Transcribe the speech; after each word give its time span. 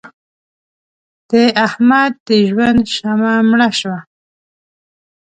د 1.29 1.31
احمد 1.65 2.11
د 2.27 2.29
ژوند 2.49 2.81
شمع 2.95 3.35
مړه 3.49 3.69
شوه. 3.79 3.99